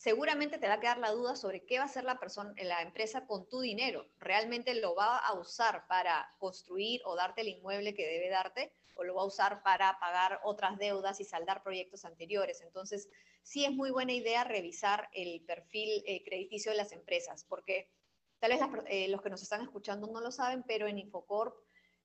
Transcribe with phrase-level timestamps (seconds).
[0.00, 2.80] seguramente te va a quedar la duda sobre qué va a hacer la persona, la
[2.80, 4.08] empresa con tu dinero.
[4.18, 8.72] ¿Realmente lo va a usar para construir o darte el inmueble que debe darte?
[8.94, 12.62] ¿O lo va a usar para pagar otras deudas y saldar proyectos anteriores?
[12.62, 13.10] Entonces,
[13.42, 17.90] sí es muy buena idea revisar el perfil eh, crediticio de las empresas, porque
[18.38, 21.54] tal vez eh, los que nos están escuchando no lo saben, pero en Infocorp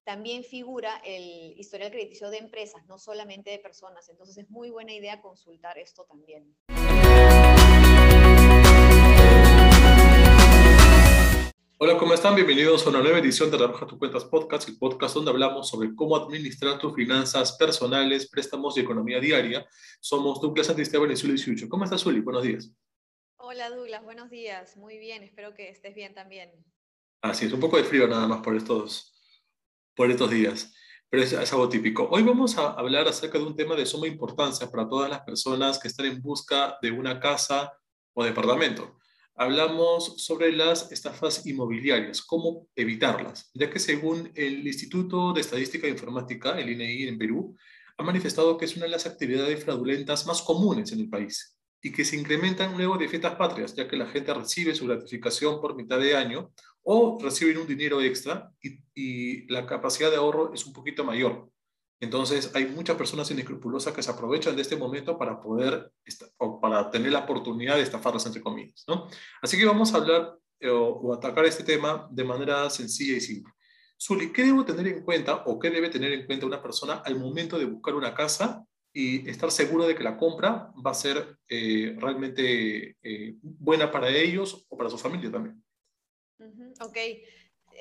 [0.04, 4.10] también figura el historial crediticio de empresas, no solamente de personas.
[4.10, 6.54] Entonces, es muy buena idea consultar esto también.
[11.88, 12.34] Hola, ¿cómo están?
[12.34, 15.94] Bienvenidos a una nueva edición de Arroja tu Cuentas Podcast, el podcast donde hablamos sobre
[15.94, 19.64] cómo administrar tus finanzas personales, préstamos y economía diaria.
[20.00, 21.70] Somos Douglas Santisteban y Zuli Siucho.
[21.70, 22.22] ¿Cómo estás, Zuli?
[22.22, 22.72] Buenos días.
[23.38, 24.04] Hola, Douglas.
[24.04, 24.76] Buenos días.
[24.78, 25.22] Muy bien.
[25.22, 26.50] Espero que estés bien también.
[27.22, 29.14] Así es, un poco de frío nada más por estos,
[29.96, 30.74] por estos días,
[31.08, 32.08] pero es, es algo típico.
[32.10, 35.78] Hoy vamos a hablar acerca de un tema de suma importancia para todas las personas
[35.78, 37.78] que están en busca de una casa
[38.16, 38.95] o departamento
[39.36, 45.92] hablamos sobre las estafas inmobiliarias, cómo evitarlas, ya que según el Instituto de Estadística e
[45.92, 47.56] Informática, el INEI en Perú,
[47.98, 51.92] ha manifestado que es una de las actividades fraudulentas más comunes en el país y
[51.92, 55.76] que se incrementan luego de fiestas patrias, ya que la gente recibe su gratificación por
[55.76, 56.52] mitad de año
[56.84, 61.50] o reciben un dinero extra y, y la capacidad de ahorro es un poquito mayor.
[62.00, 65.92] Entonces, hay muchas personas inescrupulosas que se aprovechan de este momento para poder,
[66.38, 69.08] o para tener la oportunidad de estafarlas, entre comillas, ¿no?
[69.42, 73.54] Así que vamos a hablar eh, o, atacar este tema de manera sencilla y simple.
[73.98, 77.18] Zuli, ¿qué debo tener en cuenta o qué debe tener en cuenta una persona al
[77.18, 81.38] momento de buscar una casa y estar seguro de que la compra va a ser
[81.48, 85.64] eh, realmente eh, buena para ellos o para su familia también?
[86.82, 86.98] Ok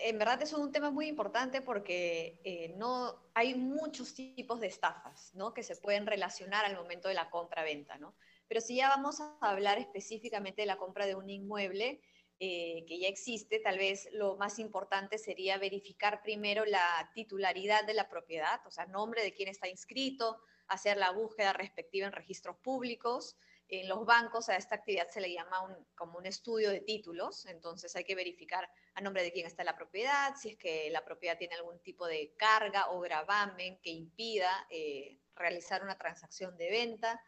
[0.03, 5.33] en verdad es un tema muy importante porque eh, no, hay muchos tipos de estafas
[5.35, 5.55] ¿no?
[5.55, 7.99] que se pueden relacionar al momento de la compra-venta.
[7.99, 8.15] ¿no?
[8.49, 12.01] Pero si ya vamos a hablar específicamente de la compra de un inmueble
[12.41, 17.95] eh, que ya existe, tal vez lo más importante sería verificar primero la titularidad de
[17.95, 22.57] la propiedad, o sea, nombre de quién está inscrito, hacer la búsqueda respectiva en registros
[22.57, 23.37] públicos,
[23.69, 27.95] en los bancos a esta actividad se le llama como un estudio de títulos, entonces
[27.97, 31.39] hay que verificar a nombre de quién está la propiedad, si es que la propiedad
[31.39, 37.23] tiene algún tipo de carga o gravamen que impida eh, realizar una transacción de venta.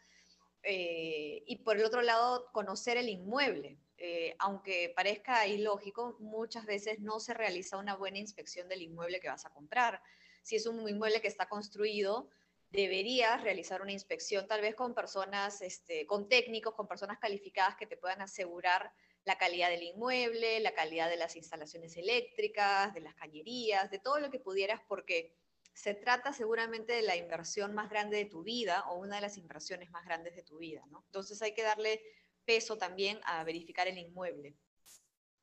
[0.62, 3.78] Eh, y por el otro lado, conocer el inmueble.
[3.98, 9.28] Eh, aunque parezca ilógico, muchas veces no se realiza una buena inspección del inmueble que
[9.28, 10.02] vas a comprar.
[10.42, 12.28] Si es un inmueble que está construido,
[12.70, 17.86] deberías realizar una inspección tal vez con personas, este, con técnicos, con personas calificadas que
[17.86, 18.92] te puedan asegurar
[19.24, 24.20] la calidad del inmueble, la calidad de las instalaciones eléctricas, de las cañerías, de todo
[24.20, 25.34] lo que pudieras, porque
[25.74, 29.36] se trata seguramente de la inversión más grande de tu vida o una de las
[29.36, 31.02] inversiones más grandes de tu vida, ¿no?
[31.06, 32.00] Entonces hay que darle
[32.44, 34.56] peso también a verificar el inmueble.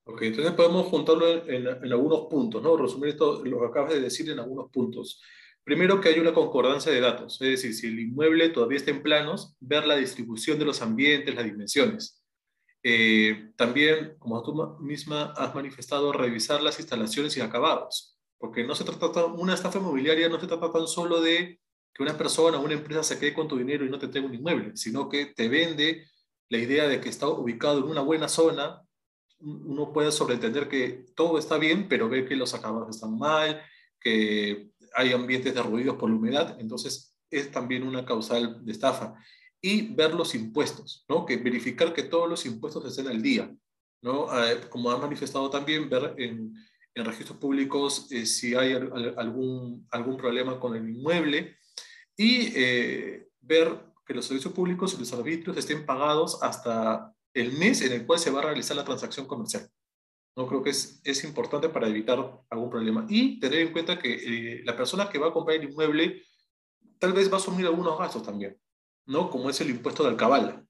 [0.05, 2.75] Ok, entonces podemos juntarlo en, en algunos puntos, ¿no?
[2.75, 5.21] Resumir esto, lo que acabas de decir en algunos puntos.
[5.63, 9.01] Primero que hay una concordancia de datos, es decir, si el inmueble todavía está en
[9.01, 12.21] planos, ver la distribución de los ambientes, las dimensiones.
[12.83, 18.83] Eh, también, como tú misma has manifestado, revisar las instalaciones y acabados, porque no se
[18.83, 21.61] trata, una estafa inmobiliaria no se trata tan solo de
[21.93, 24.27] que una persona o una empresa se quede con tu dinero y no te tenga
[24.27, 26.05] un inmueble, sino que te vende
[26.49, 28.81] la idea de que está ubicado en una buena zona,
[29.39, 33.61] uno puede sobreentender que todo está bien, pero ve que los acabados están mal,
[33.99, 39.15] que hay ambientes derruidos por la humedad, entonces es también una causal de estafa.
[39.61, 41.25] Y ver los impuestos, ¿no?
[41.25, 43.53] Que verificar que todos los impuestos estén al día,
[44.01, 44.27] ¿no?
[44.43, 46.53] Eh, como ha manifestado también, ver en,
[46.95, 51.57] en registros públicos eh, si hay algún, algún problema con el inmueble
[52.15, 57.81] y eh, ver que los servicios públicos y los arbitrios estén pagados hasta el mes
[57.81, 59.67] en el cual se va a realizar la transacción comercial.
[60.35, 63.05] No creo que es, es importante para evitar algún problema.
[63.09, 66.23] Y tener en cuenta que eh, la persona que va a comprar el inmueble
[66.99, 68.59] tal vez va a asumir algunos gastos también,
[69.05, 69.29] ¿no?
[69.29, 70.65] Como es el impuesto de alcabala.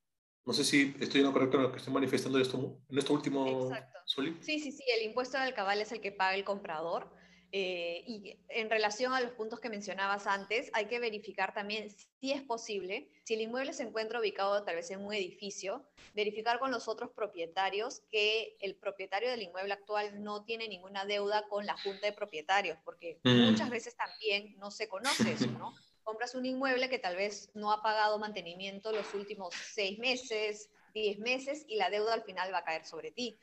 [0.45, 3.13] No sé si estoy en lo correcto en lo que estoy manifestando esto, en esto
[3.13, 3.67] último.
[3.67, 3.99] Exacto.
[4.05, 4.83] Sí, sí, sí.
[4.97, 7.09] El impuesto de alcabala es el que paga el comprador.
[7.55, 11.87] Eh, y en relación a los puntos que mencionabas antes, hay que verificar también
[12.19, 15.85] si es posible, si el inmueble se encuentra ubicado tal vez en un edificio,
[16.15, 21.47] verificar con los otros propietarios que el propietario del inmueble actual no tiene ninguna deuda
[21.47, 23.51] con la junta de propietarios, porque mm.
[23.51, 25.75] muchas veces también no se conoce eso, ¿no?
[26.03, 31.19] Compras un inmueble que tal vez no ha pagado mantenimiento los últimos seis meses, diez
[31.19, 33.37] meses, y la deuda al final va a caer sobre ti.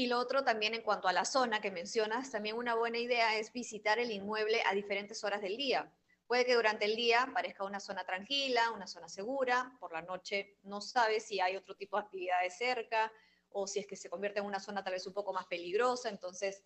[0.00, 3.36] Y lo otro también en cuanto a la zona que mencionas, también una buena idea
[3.36, 5.92] es visitar el inmueble a diferentes horas del día,
[6.26, 10.56] Puede que durante el día parezca una zona tranquila, una zona segura, por la noche
[10.62, 13.12] no sabe si hay otro tipo de actividades cerca
[13.50, 16.08] o si es que se convierte en una zona tal vez un poco más peligrosa,
[16.08, 16.62] entonces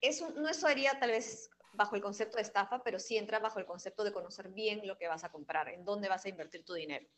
[0.00, 3.58] eso, no eso haría tal vez bajo el concepto de estafa, pero sí entra bajo
[3.58, 6.64] el concepto de conocer bien lo que vas a comprar, en dónde vas a invertir
[6.64, 7.08] tu dinero.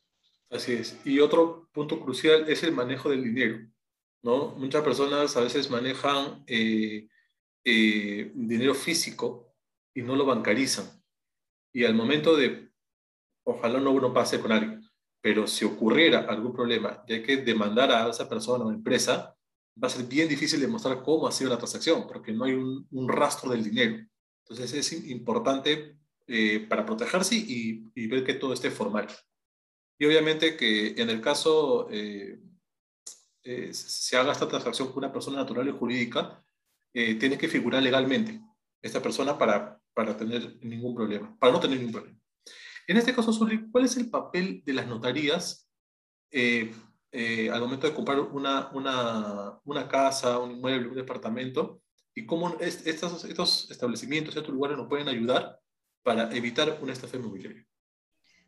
[0.48, 0.96] Así es.
[1.04, 3.58] Y otro punto crucial es el manejo del dinero.
[4.22, 4.54] ¿No?
[4.56, 7.08] Muchas personas a veces manejan eh,
[7.64, 9.54] eh, dinero físico
[9.94, 10.86] y no lo bancarizan.
[11.72, 12.70] Y al momento de,
[13.44, 14.82] ojalá no uno pase con alguien,
[15.20, 19.36] pero si ocurriera algún problema y hay que demandar a esa persona o empresa,
[19.82, 22.86] va a ser bien difícil demostrar cómo ha sido la transacción, porque no hay un,
[22.90, 24.06] un rastro del dinero.
[24.42, 25.96] Entonces es importante
[26.28, 29.06] eh, para protegerse y, y, ver que todo esté formal.
[29.98, 32.40] Y obviamente que en el caso eh,
[33.46, 36.42] eh, se haga esta transacción con una persona natural y jurídica,
[36.92, 38.40] tiene que figurar legalmente
[38.80, 42.18] esta persona para, para tener ningún problema, para no tener ningún problema.
[42.88, 45.68] En este caso, Sully, ¿cuál es el papel de las notarías
[46.32, 51.82] al momento de comprar una, una, una casa, un inmueble, un departamento?
[52.16, 55.60] y cómo estos, estos establecimientos, estos lugares nos pueden ayudar
[56.02, 57.64] para evitar una estafa inmobiliaria.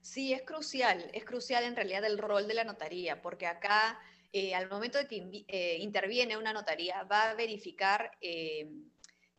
[0.01, 4.01] Sí, es crucial, es crucial en realidad el rol de la notaría, porque acá
[4.33, 8.69] eh, al momento de que eh, interviene una notaría va a verificar eh,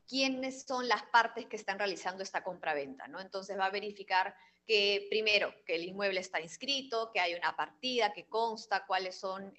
[0.07, 3.19] quiénes son las partes que están realizando esta compra-venta, ¿no?
[3.19, 8.13] Entonces va a verificar que primero, que el inmueble está inscrito, que hay una partida
[8.13, 9.51] que consta, cuáles son,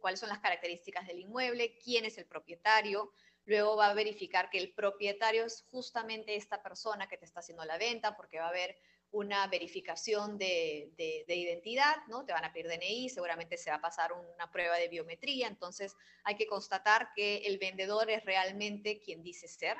[0.00, 3.12] cuáles son las características del inmueble, quién es el propietario,
[3.48, 7.64] Luego va a verificar que el propietario es justamente esta persona que te está haciendo
[7.64, 8.76] la venta, porque va a haber
[9.10, 10.92] una verificación de,
[11.26, 12.24] identidad, ¿no?
[12.24, 15.94] Te van a pedir DNI, seguramente se va a pasar una prueba de biometría, entonces
[16.24, 19.76] hay que constatar que el vendedor es realmente quien dice ser.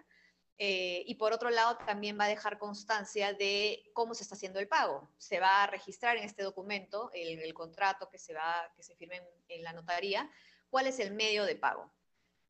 [0.60, 4.58] Eh, y por otro lado, también va a dejar constancia de cómo se está haciendo
[4.58, 5.08] el pago.
[5.16, 8.96] Se va a registrar en este documento, el, el contrato que se, va, que se
[8.96, 10.28] firme en la notaría,
[10.68, 11.92] cuál es el medio de pago.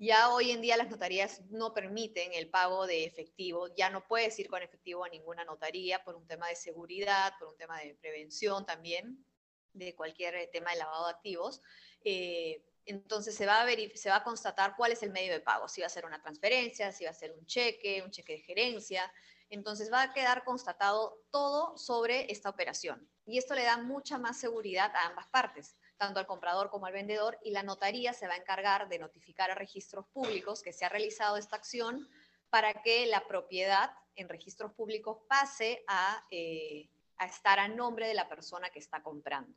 [0.01, 4.39] Ya hoy en día las notarías no permiten el pago de efectivo, ya no puedes
[4.39, 7.97] ir con efectivo a ninguna notaría por un tema de seguridad, por un tema de
[7.97, 9.25] prevención también,
[9.73, 11.61] de cualquier eh, tema de lavado de activos.
[12.05, 13.67] Eh, entonces se va, a
[13.97, 16.23] se va a constatar cuál es el medio de pago, si va a ser una
[16.23, 19.13] transferencia, si va a ser un cheque, un cheque de gerencia.
[19.51, 23.11] Entonces va a quedar constatado todo sobre esta operación.
[23.27, 26.93] Y esto le da mucha más seguridad a ambas partes tanto al comprador como al
[26.93, 30.85] vendedor, y la notaría se va a encargar de notificar a registros públicos que se
[30.85, 32.09] ha realizado esta acción
[32.51, 36.89] para que la propiedad en registros públicos pase a, eh,
[37.21, 39.53] estar a nombre de la persona que está comprando.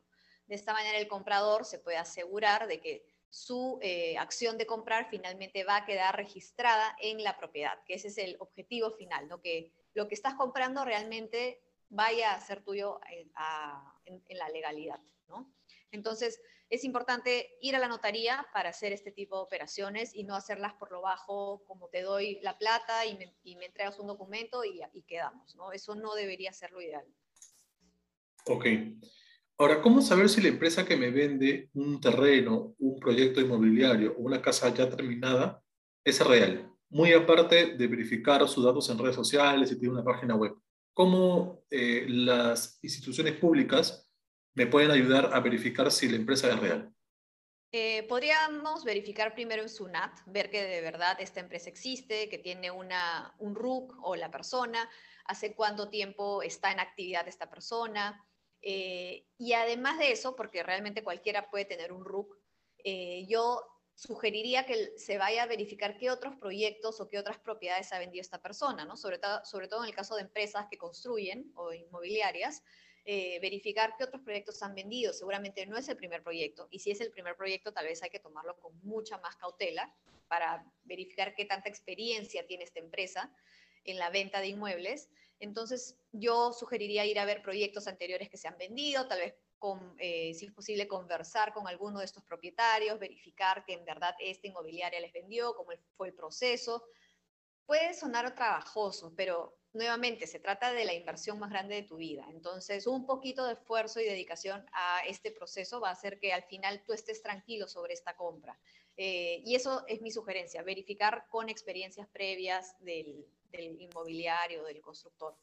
[0.48, 5.10] De esta manera el comprador se puede asegurar de que su eh, acción de comprar
[5.10, 9.42] finalmente va a quedar registrada en la propiedad, que ese es el objetivo final, ¿no?
[9.42, 13.30] que lo que estás comprando realmente vaya a ser tuyo eh,
[14.06, 15.00] en, en, la legalidad.
[15.28, 15.50] ¿no?
[15.92, 16.40] Entonces,
[16.70, 20.74] es importante ir a la notaría para hacer este tipo de operaciones y no hacerlas
[20.76, 25.54] por lo bajo, como te doy la plata y me, entregas un documento y, quedamos,
[25.56, 25.74] ¿no?
[25.74, 27.06] Eso no debería ser lo ideal.
[28.46, 28.66] Ok.
[29.58, 34.22] Ahora, ¿cómo saber si la empresa que me vende un terreno, un proyecto inmobiliario o
[34.22, 35.62] una casa ya terminada
[36.06, 36.74] es real?
[36.90, 40.56] Muy aparte de verificar sus datos en redes sociales y tiene una página web.
[40.94, 44.11] ¿Cómo eh, las instituciones públicas
[44.54, 46.94] me pueden ayudar a verificar si la empresa es real?
[47.74, 52.70] Eh, podríamos verificar primero en SUNAT, ver que de verdad esta empresa existe, que tiene
[52.70, 54.90] una, un RUC o la persona,
[55.26, 58.26] hace cuánto tiempo está en actividad esta persona.
[58.62, 62.38] Eh, y además de eso, porque realmente cualquiera puede tener un RUC,
[62.84, 63.66] eh, yo
[63.96, 68.22] sugeriría que se vaya a verificar qué otros proyectos o qué otras propiedades ha vendido
[68.22, 68.98] esta persona, ¿no?
[68.98, 72.64] sobre, sobre todo en el caso de empresas que construyen o inmobiliarias,
[73.04, 75.14] eh, verificar qué otros proyectos han vendido.
[75.14, 78.10] Seguramente no es el primer proyecto y si es el primer proyecto tal vez hay
[78.10, 79.94] que tomarlo con mucha más cautela
[80.28, 83.34] para verificar qué tanta experiencia tiene esta empresa
[83.84, 85.10] en la venta de inmuebles.
[85.40, 89.36] Entonces yo sugeriría ir a ver proyectos anteriores que se han vendido, tal vez
[90.00, 94.48] eh, si es posible conversar con alguno de estos propietarios, verificar que en verdad esta
[94.48, 96.84] inmobiliaria les vendió, cómo fue el proceso.
[97.66, 102.26] Puede sonar trabajoso, pero nuevamente, se trata de la inversión más grande de tu vida.
[102.30, 106.44] Entonces, un poquito de esfuerzo y dedicación a este proceso va a hacer que al
[106.44, 108.60] final tú estés tranquilo sobre esta compra.
[108.98, 113.26] Eh, y eso es mi sugerencia, verificar con experiencias previas del,
[113.80, 115.36] inmobiliario, del constructor.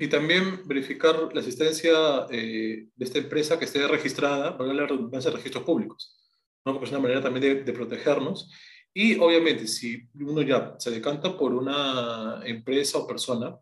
[0.00, 5.30] Y también verificar la existencia eh, de esta empresa que esté registrada, para la redundancia
[5.30, 6.18] de registros públicos,
[6.64, 6.72] ¿no?
[6.72, 8.50] porque es una manera también de protegernos
[8.94, 13.58] y obviamente, si uno ya se decanta por una empresa o persona,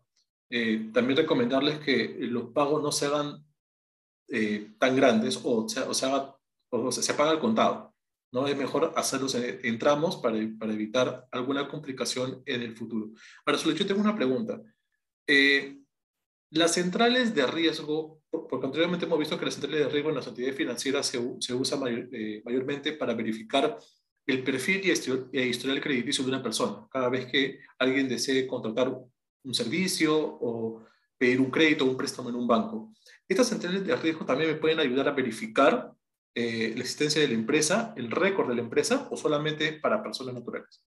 [0.49, 3.45] eh, también recomendarles que los pagos no se hagan
[4.27, 6.35] eh, tan grandes o, o, sea,
[6.69, 7.93] o se paga al contado.
[8.33, 8.47] ¿no?
[8.47, 13.11] Es mejor hacerlos en, tramos para, para, evitar alguna complicación en el futuro.
[13.45, 14.61] Ahora, solo yo tengo una pregunta.
[15.27, 15.77] Eh,
[16.49, 20.27] las centrales de riesgo, porque anteriormente hemos visto que las centrales de riesgo en las
[20.27, 21.79] entidades financieras se, se usan
[22.43, 23.77] mayormente para verificar
[24.27, 26.87] el perfil y historial crediticio de una persona.
[26.91, 28.93] Cada vez que alguien desee contratar
[29.43, 30.85] un servicio o
[31.17, 32.93] pedir un crédito o un préstamo en un banco.
[33.27, 35.93] Estas centrales de riesgo también me pueden ayudar a verificar
[36.33, 40.33] eh, la existencia de la empresa, el récord de la empresa o solamente para personas
[40.33, 40.83] naturales.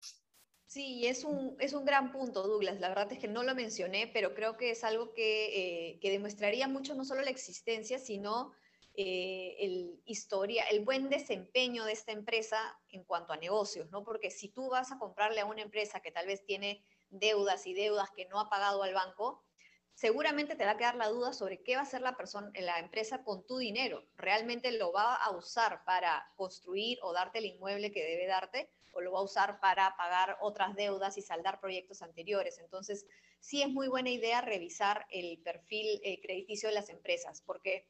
[0.67, 2.79] Sí, es un, es un gran punto, Douglas.
[2.79, 6.11] La verdad es que no lo mencioné, pero creo que es algo que, eh, que
[6.11, 8.53] demostraría mucho no solo la existencia, sino
[8.93, 12.57] eh, el historia, el buen desempeño de esta empresa
[12.89, 14.03] en cuanto a negocios, ¿no?
[14.03, 17.73] Porque si tú vas a comprarle a una empresa que tal vez tiene deudas y
[17.73, 19.45] deudas que no ha pagado al banco,
[19.93, 22.79] seguramente te va a quedar la duda sobre qué va a hacer la persona, la
[22.79, 24.03] empresa con tu dinero.
[24.15, 28.69] ¿Realmente lo va a usar para construir o darte el inmueble que debe darte?
[28.93, 32.57] ¿O lo va a usar para pagar otras deudas y saldar proyectos anteriores?
[32.59, 33.05] Entonces,
[33.39, 37.87] sí es muy buena idea revisar el perfil eh, crediticio de las empresas, porque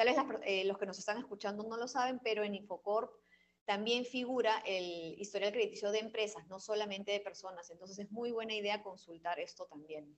[0.00, 0.16] Tal vez
[0.46, 3.10] eh, los que nos están escuchando no lo saben, pero en Infocorp
[3.66, 7.70] también figura el historial crediticio de empresas, no solamente de personas.
[7.70, 10.16] Entonces es muy buena idea consultar esto también.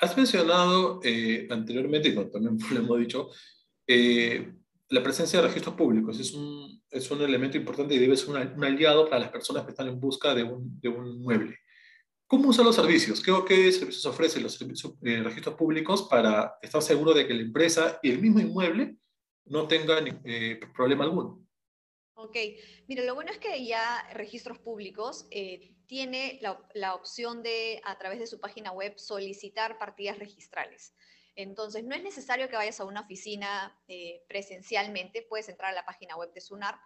[0.00, 3.30] Has mencionado eh, anteriormente, y también lo hemos dicho,
[3.84, 4.48] eh,
[4.90, 6.20] la presencia de registros públicos.
[6.20, 9.70] Es un, es un elemento importante y debe ser un, aliado para las personas que
[9.70, 11.58] están en busca de un, de un mueble.
[12.28, 13.22] ¿Cómo usan los servicios?
[13.22, 17.40] ¿Qué, qué servicios ofrecen los servicios, eh, registros públicos para estar seguro de que la
[17.40, 18.98] empresa y el mismo inmueble
[19.46, 21.42] no tengan eh, problema alguno?
[22.12, 22.36] Ok,
[22.86, 27.96] mira, lo bueno es que ya registros públicos eh, tiene la, la, opción de, a
[27.96, 30.94] través de su página web, solicitar partidas registrales.
[31.34, 33.80] Entonces, no es necesario que vayas a una oficina
[34.28, 36.78] presencialmente, puedes entrar a la página web de SUNARP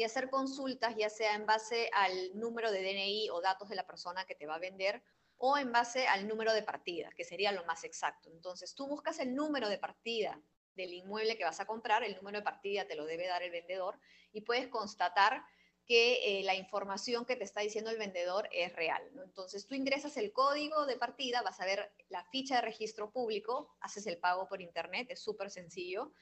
[0.00, 3.86] y hacer consultas, ya sea en base al número de DNI o datos de la
[3.86, 5.02] persona que te va a vender
[5.36, 8.30] o en base al número de partida, que sería lo más exacto.
[8.30, 10.40] Entonces, tú buscas el número de partida
[10.74, 13.50] del inmueble que vas a comprar, el número de partida te lo debe dar el
[13.50, 14.00] vendedor
[14.32, 15.44] y puedes constatar
[15.84, 19.02] que eh, la información que te está diciendo el vendedor es real.
[19.22, 23.76] Entonces, tú ingresas el código de partida, vas a ver la ficha de registro público,
[23.80, 26.14] haces el pago por internet, es súper sencillo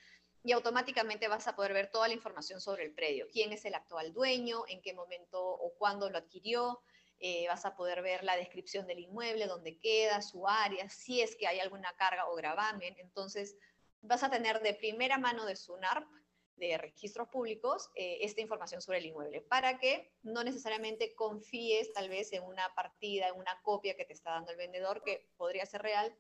[0.45, 3.27] y automáticamente vas a poder ver toda la información sobre el predio.
[3.33, 4.63] ¿Quién es el actual dueño?
[4.69, 6.81] ¿En qué momento o cuándo lo adquirió?
[7.21, 11.35] Eh, vas a poder ver la descripción del inmueble, dónde queda, su área, si es
[11.35, 12.95] que hay alguna carga o gravamen.
[12.99, 13.57] Entonces,
[14.03, 16.07] vas a tener de primera mano de SUNARP,
[16.55, 22.09] de registros públicos, eh, esta información sobre el inmueble, para que no necesariamente confíes tal
[22.09, 25.67] vez en una partida, en una copia que te está dando el vendedor, que podría
[25.67, 26.15] ser real,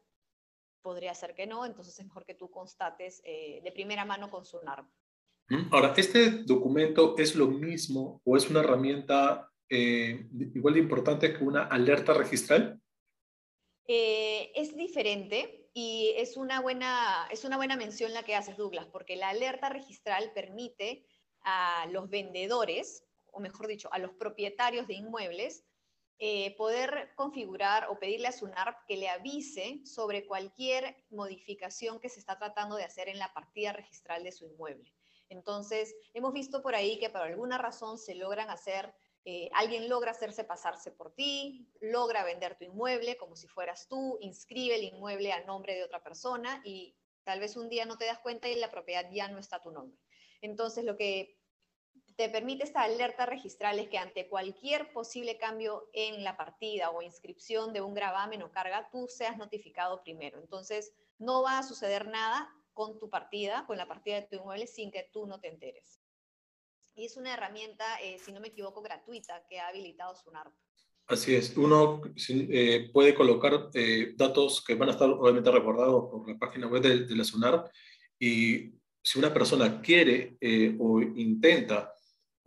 [0.83, 4.45] podría ser que no, entonces es mejor que tú constates eh, de primera mano con
[4.45, 4.89] SUNARP.
[5.71, 11.43] Ahora, ¿este documento es lo mismo o es una herramienta eh, igual de importante que
[11.43, 12.81] una alerta registral?
[13.87, 18.87] Eh, es diferente y es una, buena, es una buena mención la que haces, Douglas,
[18.93, 21.07] porque la alerta registral permite
[21.41, 25.65] a los vendedores, o mejor dicho, a los propietarios de inmuebles,
[26.21, 32.19] eh, poder configurar o pedirle a SUNARP que le avise sobre cualquier modificación que se
[32.19, 34.93] está tratando de hacer en la partida registral de su inmueble.
[35.29, 38.93] Entonces, hemos visto por ahí que por alguna razón se logran hacer,
[39.25, 44.19] eh, alguien logra hacerse pasarse por ti, logra vender tu inmueble como si fueras tú,
[44.21, 48.07] inscribe el inmueble a nombre de otra persona y tal vez un día no te
[48.07, 50.01] das cuenta y la propiedad ya no está a tu nombre.
[50.41, 51.38] Entonces, lo que
[52.19, 57.01] te permite esta alerta registral es que ante cualquier posible cambio en la partida o
[57.01, 60.41] inscripción de un gravamen o carga, tú seas notificado primero.
[60.41, 64.67] Entonces, no va a suceder nada con tu partida, con la partida de tu inmueble,
[64.67, 66.01] sin que tú no te enteres.
[66.97, 70.53] Y es una herramienta, eh, si no me equivoco, gratuita que ha habilitado SUNARP.
[71.07, 76.29] Así es, uno eh, puede colocar eh, datos que van a estar obviamente recordados por
[76.29, 77.71] la página web de, de la SUNARP
[78.19, 80.37] y si una persona quiere
[80.81, 81.95] o intenta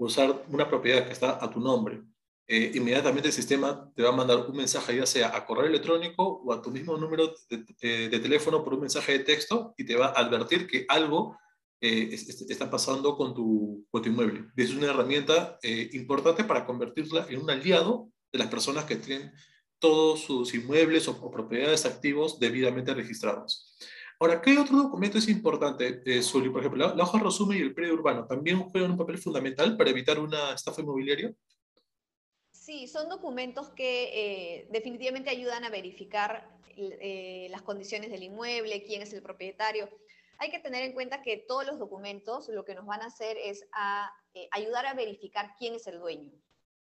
[0.05, 2.01] usar una propiedad que está a tu nombre,
[2.47, 6.41] eh, inmediatamente el sistema te va a mandar un mensaje, ya sea a correo electrónico
[6.43, 9.95] o a tu mismo número de, eh, teléfono por un mensaje de texto y te
[9.95, 11.37] va a advertir que algo
[11.79, 14.45] eh, está pasando con tu, con tu inmueble.
[14.57, 15.57] Es una herramienta
[15.93, 19.31] importante para convertirla en un aliado de las personas que tienen
[19.79, 23.77] todos sus inmuebles o, o propiedades activos debidamente registrados.
[24.21, 27.95] Ahora, ¿qué otro documento es importante, eh, Por ejemplo, la, hoja resumen y el predio
[27.95, 31.33] urbano también juegan un papel fundamental para evitar una estafa inmobiliaria.
[32.51, 39.01] Sí, son documentos que eh, definitivamente ayudan a verificar eh, las condiciones del inmueble, quién
[39.01, 39.89] es el propietario.
[40.37, 43.37] Hay que tener en cuenta que todos los documentos lo que nos van a hacer
[43.43, 46.31] es a, eh, ayudar a verificar quién es el dueño,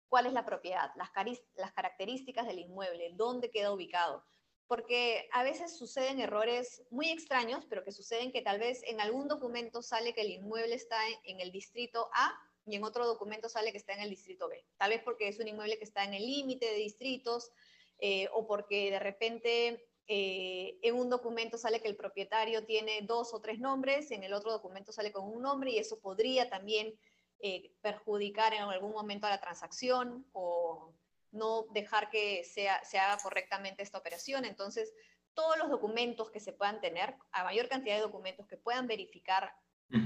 [0.10, 1.10] cuál es la propiedad, las,
[1.56, 4.24] las características del inmueble, dónde queda ubicado.
[4.68, 9.28] Porque a veces suceden errores muy extraños, pero que suceden que tal vez en algún
[9.28, 12.34] documento sale que el inmueble está en el distrito A
[12.66, 14.66] y en otro documento sale que está en el distrito B.
[14.78, 17.52] Tal vez porque es un inmueble que está en el límite de distritos
[18.00, 23.34] eh, o porque de repente eh, en un documento sale que el propietario tiene dos
[23.34, 26.94] o tres nombres, en el otro documento sale con un nombre y eso podría también
[27.40, 30.94] eh, perjudicar en algún momento a la transacción o
[31.36, 34.46] no dejar que sea, se haga correctamente esta operación.
[34.46, 34.94] Entonces,
[35.34, 39.52] todos los documentos que se puedan tener, a mayor cantidad de documentos que puedan verificar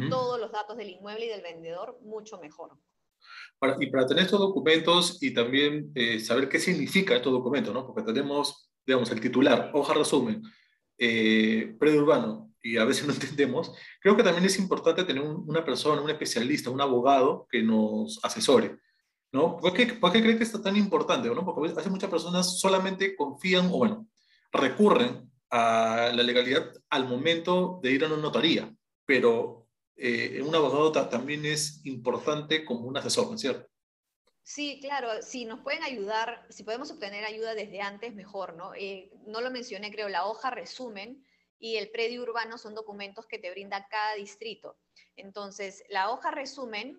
[0.10, 2.78] todos los datos del inmueble y del vendedor, mucho mejor.
[3.80, 7.88] y para tener estos documentos y también eh, saber qué significa estos documentos, ¿no?
[7.88, 10.44] Porque tenemos, digamos, el titular, hoja resumen,
[10.98, 15.64] eh, predio urbano, y a veces no entendemos, creo que también es importante tener una
[15.64, 18.80] persona, un especialista, un abogado que nos asesore.
[19.32, 19.58] ¿No?
[19.58, 21.30] ¿Por qué, ¿Por qué cree que esto tan importante?
[21.30, 21.46] ¿no?
[21.46, 24.08] Porque veces muchas personas solamente confían o, bueno,
[24.52, 28.74] recurren a la legalidad al momento de ir a una notaría,
[29.06, 33.68] pero eh, un abogado también es importante como un asesor, ¿no es cierto?
[34.44, 38.74] Sí, claro, si nos pueden ayudar, si podemos obtener ayuda desde antes, mejor, ¿no?
[38.74, 41.24] Eh, no lo mencioné, creo, la hoja resumen
[41.60, 44.80] y el predio urbano son documentos que te brinda cada distrito.
[45.16, 46.98] Entonces, la hoja resumen,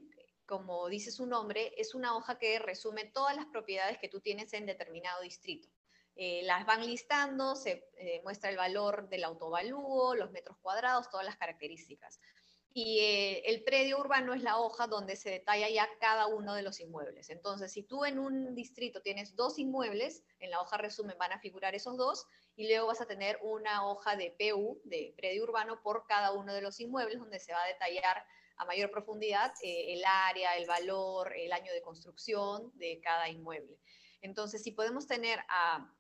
[0.50, 4.52] como dice su nombre, es una hoja que resume todas las propiedades que tú tienes
[4.52, 5.68] en determinado distrito.
[6.16, 7.88] Eh, las van listando, se
[8.24, 12.18] muestra el valor del autovalúo, los metros cuadrados, todas las características
[12.72, 16.62] y eh, el predio urbano es la hoja donde se detalla ya cada uno de
[16.62, 17.28] los inmuebles.
[17.30, 21.40] Entonces, si tú en un distrito tienes dos inmuebles, en la hoja resumen van a
[21.40, 25.82] figurar esos dos y luego vas a tener una hoja de PU, de predio urbano,
[25.82, 28.24] por cada uno de los inmuebles donde se va a detallar
[28.60, 33.78] a mayor profundidad eh, el área, el valor, el año de construcción de cada inmueble.
[34.20, 35.90] Entonces, si podemos tener a,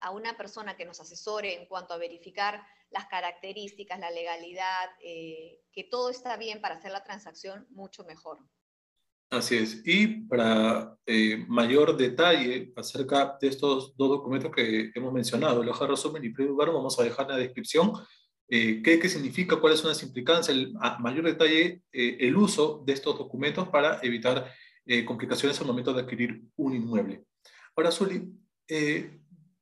[0.00, 5.60] a una persona que nos asesore en cuanto a verificar las características, la legalidad, eh,
[5.72, 8.38] que todo está bien para hacer la transacción, mucho mejor.
[9.30, 9.82] Así es.
[9.84, 15.88] Y para eh, mayor detalle acerca de estos dos documentos que hemos mencionado, el hoja
[15.88, 17.92] resumen y previo vamos a dejar la descripción
[18.50, 22.92] eh, qué, qué, significa, cuáles son las implicancias, el, a mayor detalle el uso de
[22.92, 24.52] estos documentos para evitar
[25.06, 27.24] complicaciones al momento de adquirir un inmueble.
[27.76, 28.28] Ahora, Zuli,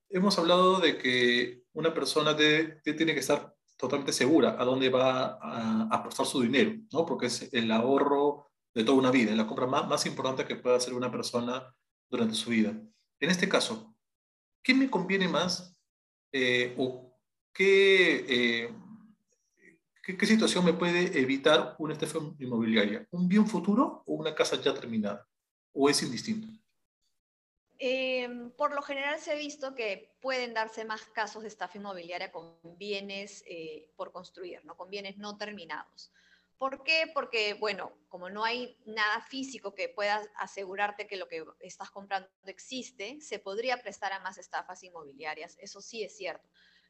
[0.09, 5.89] hemos hablado de que una persona tiene que estar totalmente segura a dónde va a
[5.91, 7.07] apostar su dinero, ¿no?
[7.07, 10.95] Porque es el ahorro de toda una vida, la compra más, importante que puede hacer
[10.95, 11.75] una persona
[12.11, 12.71] durante su vida.
[13.21, 13.95] En este caso,
[14.63, 15.77] ¿qué me conviene más
[16.33, 16.75] eh,
[17.65, 18.71] o eh,
[20.03, 23.07] qué, qué, situación me puede evitar una estafa inmobiliaria?
[23.11, 25.27] ¿Un bien futuro o una casa ya terminada?
[25.73, 26.49] ¿O es indistinto?
[27.81, 32.33] Em, por lo general se ha visto que pueden darse más casos de estafa inmobiliaria
[32.33, 34.77] con bienes eh, por construir, ¿no?
[34.77, 36.13] con bienes no terminados.
[36.59, 37.09] ¿Por qué?
[37.15, 42.29] Porque, bueno, como no hay nada físico que pueda asegurarte que lo que estás comprando
[42.47, 45.57] existe, se podría prestar a más estafas inmobiliarias.
[45.61, 46.49] Eso sí es cierto.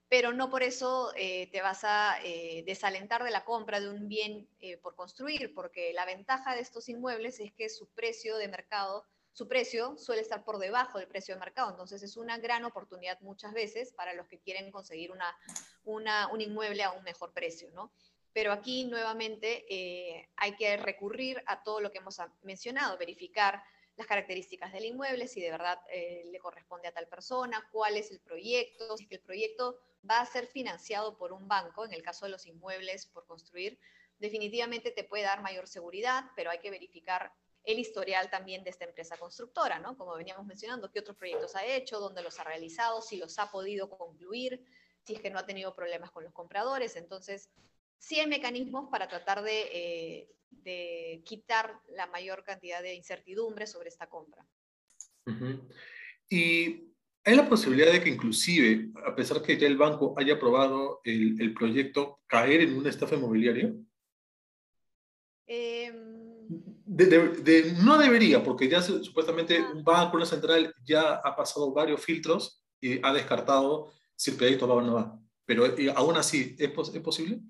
[0.09, 4.09] Pero no por eso eh, te vas a eh, desalentar de la compra de un
[4.09, 4.49] bien
[4.83, 9.05] por construir, porque la ventaja de estos inmuebles es que su precio de mercado
[9.39, 11.71] su precio suele estar por debajo del precio de mercado.
[11.71, 15.13] Entonces es una gran oportunidad muchas veces para los que quieren conseguir
[15.85, 17.93] una, un inmueble a un mejor precio, ¿no?
[18.33, 23.63] Pero aquí nuevamente eh, hay que recurrir a todo lo que hemos mencionado, verificar
[23.97, 28.11] las características del inmueble, si de verdad eh, le corresponde a tal persona, cuál es
[28.11, 32.27] el proyecto, si el proyecto va a ser financiado por un banco, en el caso
[32.27, 33.79] de los inmuebles por construir,
[34.19, 37.33] definitivamente te puede dar mayor seguridad, pero hay que verificar
[37.65, 39.97] el historial también de esta empresa constructora, ¿no?
[39.97, 43.51] Como veníamos mencionando, qué otros proyectos ha hecho, dónde los ha realizado, si los ha
[43.51, 44.65] podido concluir,
[45.05, 46.97] si es que no ha tenido problemas con los compradores.
[46.97, 47.51] Entonces,
[47.99, 50.29] sí hay mecanismos para tratar de,
[50.65, 54.47] eh, quitar la mayor cantidad de incertidumbre sobre esta compra.
[56.31, 61.01] Y hay la posibilidad de que inclusive, a pesar que ya el banco haya aprobado
[61.05, 63.75] el, el proyecto, caer en una estafa inmobiliaria.
[65.47, 65.93] Eh,
[67.83, 73.05] no debería, porque ya supuestamente un banco, una central, ya ha pasado varios filtros y
[73.05, 75.19] ha descartado si el proyecto va o no va.
[75.45, 77.41] Pero aún así, ¿es, ¿es posible?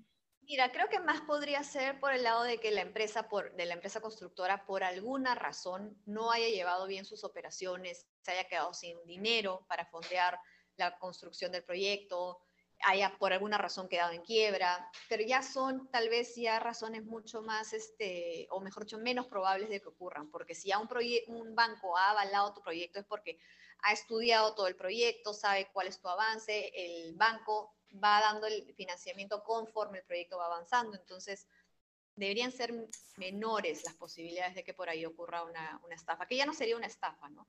[0.49, 3.67] Mira, creo que más podría ser por el lado de que la empresa, por, de
[3.67, 8.73] la empresa constructora, por alguna razón, no haya llevado bien sus operaciones, se haya quedado
[8.73, 10.39] sin dinero para fondear
[10.75, 12.39] la construcción del proyecto,
[12.81, 17.43] haya por alguna razón quedado en quiebra, pero ya son tal vez ya razones mucho
[17.43, 20.89] más, este, o mejor dicho, menos probables de que ocurran, porque si ya un,
[21.27, 23.37] un banco ha avalado tu proyecto es porque
[23.83, 28.73] ha estudiado todo el proyecto, sabe cuál es tu avance, el banco va dando el
[28.75, 30.97] financiamiento conforme el proyecto va avanzando.
[30.97, 31.47] Entonces,
[32.15, 32.73] deberían ser
[33.17, 36.87] menores las posibilidades de que por ahí ocurra una, estafa, que ya no sería una
[36.87, 37.47] estafa, ¿no?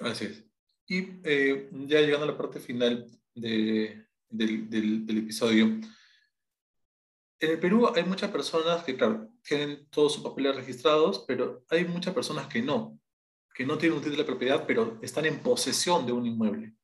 [0.00, 0.44] Así es.
[0.86, 5.66] Y eh, ya llegando a la parte final de, del, del, episodio,
[7.38, 11.84] en el Perú hay muchas personas que, claro, tienen todos sus papeles registrados, pero hay
[11.84, 12.98] muchas personas que no,
[13.54, 16.74] que no tienen un título de propiedad, pero están en posesión de un inmueble.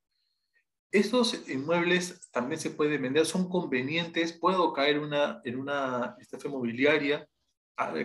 [0.92, 7.26] Estos inmuebles también se pueden vender, son convenientes, puedo caer una, en una estafa inmobiliaria.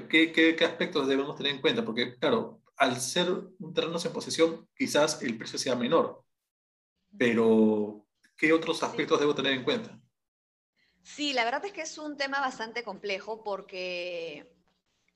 [0.09, 1.83] ¿Qué, qué, qué aspectos debemos tener en cuenta?
[1.83, 6.23] Porque, claro, al ser un terreno en posesión, quizás el precio sea menor,
[7.17, 8.05] pero
[8.37, 9.99] ¿qué otros aspectos debo tener en cuenta?
[11.03, 14.53] Sí, la verdad es que es un tema bastante complejo porque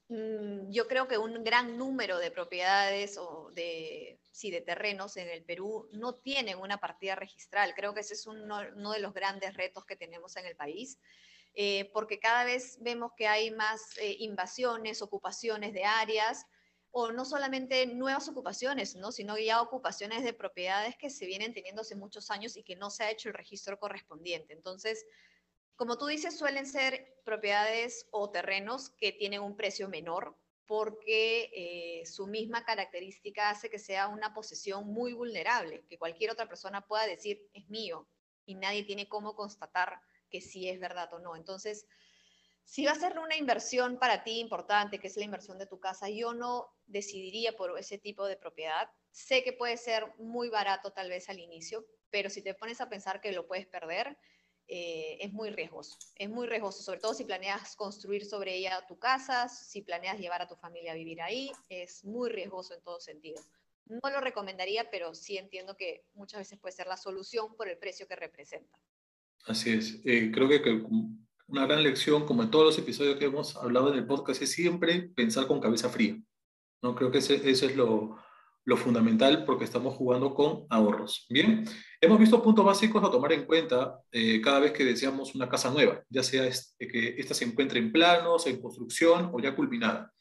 [0.10, 5.30] mm, yo creo que un gran número de propiedades o de sí, de terrenos en
[5.30, 7.74] el Perú no tienen una partida registral.
[7.76, 10.98] Creo que ese es uno, de los grandes retos que tenemos en el país,
[11.54, 16.46] eh, porque cada vez vemos que hay más eh, invasiones, ocupaciones de áreas,
[16.94, 19.14] o no solamente nuevas ocupaciones, ¿no?
[19.14, 22.90] sino ya ocupaciones de propiedades que se vienen teniendo hace muchos años y que no
[22.90, 24.52] se ha hecho el registro correspondiente.
[24.54, 25.06] Entonces,
[25.78, 30.36] como tú dices, suelen ser propiedades o terrenos que tienen un precio menor,
[30.72, 36.48] porque eh, su misma característica hace que sea una posesión muy vulnerable, que cualquier otra
[36.48, 38.08] persona pueda decir es mío
[38.46, 41.36] y nadie tiene cómo constatar que sí es verdad o no.
[41.36, 41.88] Entonces,
[42.64, 45.78] si va a ser una inversión para ti importante, que es la inversión de tu
[45.78, 48.90] casa, yo no decidiría por ese tipo de propiedad.
[49.12, 52.88] Sé que puede ser muy barato tal vez al inicio, pero si te pones a
[52.88, 54.18] pensar que lo puedes perder,
[54.74, 55.98] eh, es muy riesgoso.
[56.16, 60.42] Es muy riesgoso, sobre todo si planeas construir sobre ella tu casa, si planeas llevar
[60.42, 63.42] a tu familia a vivir ahí, es muy riesgoso en todo sentido.
[63.86, 67.78] No lo recomendaría, pero sí entiendo que muchas veces puede ser la solución por el
[67.80, 68.80] precio que representa.
[69.46, 70.00] Así es.
[70.06, 70.86] Eh, creo que,
[71.48, 74.54] una gran lección, como en todos los episodios que hemos hablado en el podcast, es
[74.54, 76.18] siempre pensar con cabeza fría.
[76.82, 76.96] ¿no?
[76.96, 78.16] Creo que eso es lo,
[78.66, 81.26] lo fundamental porque estamos jugando con ahorros.
[81.30, 81.66] Bien,
[82.00, 85.72] hemos visto puntos básicos a tomar en cuenta eh, cada vez que deseamos una casa
[85.72, 90.12] nueva, ya sea este, que ésta se encuentre en planos, en construcción o ya culminada.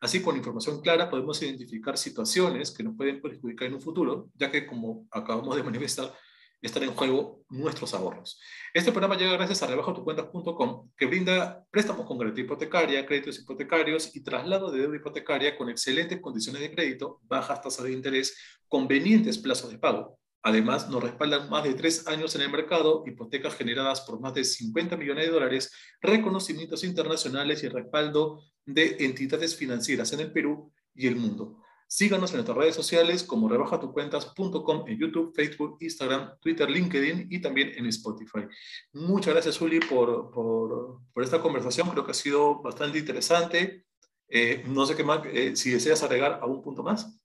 [0.00, 4.50] Así, con información clara podemos identificar situaciones que nos pueden perjudicar en un futuro, ya
[4.50, 6.12] que, como acabamos de manifestar,
[6.62, 8.40] están en juego nuestros ahorros.
[8.72, 14.22] Este programa llega gracias a rebajatucuentas.com, que brinda préstamos con garantía hipotecaria, créditos hipotecarios y
[14.22, 18.36] traslado de deuda hipotecaria con excelentes condiciones de crédito, bajas tasas de interés,
[18.68, 20.18] convenientes plazos de pago.
[20.42, 24.44] Además, nos respaldan más de tres años en el mercado, hipotecas generadas por más de
[24.44, 31.08] 50 millones de dólares, reconocimientos internacionales y respaldo de entidades financieras en el Perú y
[31.08, 31.62] el mundo.
[31.88, 37.72] Síganos en nuestras redes sociales como rebajatucuentas.com en YouTube, Facebook, Instagram, Twitter, LinkedIn y también
[37.76, 38.46] en Spotify.
[38.92, 41.88] Muchas gracias, Uli, por, por, por esta conversación.
[41.90, 43.86] Creo que ha sido bastante interesante.
[44.28, 47.16] Eh, no sé qué más, eh, si deseas agregar algún punto más.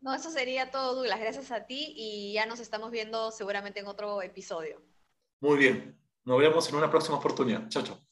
[0.00, 1.20] No, eso sería todo, Douglas.
[1.20, 4.82] Gracias a ti y ya nos estamos viendo seguramente en otro episodio.
[5.40, 5.98] Muy bien.
[6.24, 7.68] Nos vemos en una próxima oportunidad.
[7.68, 8.11] Chao, chao.